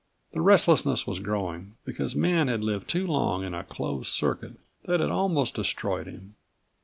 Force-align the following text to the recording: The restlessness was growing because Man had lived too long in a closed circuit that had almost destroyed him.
The 0.33 0.41
restlessness 0.41 1.05
was 1.05 1.19
growing 1.19 1.75
because 1.85 2.15
Man 2.15 2.47
had 2.47 2.63
lived 2.63 2.89
too 2.89 3.05
long 3.05 3.43
in 3.43 3.53
a 3.53 3.63
closed 3.63 4.07
circuit 4.11 4.53
that 4.85 4.99
had 4.99 5.11
almost 5.11 5.53
destroyed 5.53 6.07
him. 6.07 6.33